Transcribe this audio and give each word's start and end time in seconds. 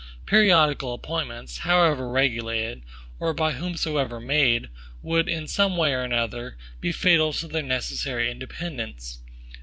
Periodical 0.25 0.93
appointments, 0.95 1.59
however 1.59 2.09
regulated, 2.09 2.81
or 3.19 3.33
by 3.35 3.51
whomsoever 3.51 4.19
made, 4.19 4.67
would, 5.03 5.29
in 5.29 5.47
some 5.47 5.77
way 5.77 5.93
or 5.93 6.11
other, 6.11 6.57
be 6.79 6.91
fatal 6.91 7.31
to 7.33 7.47
their 7.47 7.61
necessary 7.61 8.31
independence. 8.31 9.19